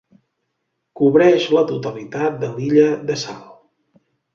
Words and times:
Cobreix 1.01 1.47
la 1.57 1.65
totalitat 1.75 2.43
de 2.47 2.53
l'illa 2.59 2.91
de 3.11 3.23
Sal. 3.27 3.43